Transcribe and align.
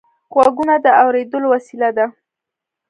غوږونه 0.33 0.75
د 0.85 0.87
اورېدلو 1.03 1.47
وسیله 1.53 1.89
ده 1.97 2.05